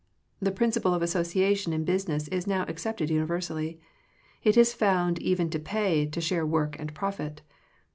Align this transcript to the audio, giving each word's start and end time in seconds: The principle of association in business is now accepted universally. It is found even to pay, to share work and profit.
The 0.39 0.49
principle 0.51 0.95
of 0.95 1.03
association 1.03 1.73
in 1.73 1.85
business 1.85 2.27
is 2.29 2.47
now 2.47 2.65
accepted 2.67 3.11
universally. 3.11 3.79
It 4.43 4.57
is 4.57 4.73
found 4.73 5.19
even 5.21 5.51
to 5.51 5.59
pay, 5.59 6.07
to 6.07 6.19
share 6.19 6.43
work 6.43 6.75
and 6.79 6.91
profit. 6.95 7.43